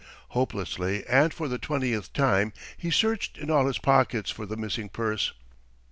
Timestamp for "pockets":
3.77-4.31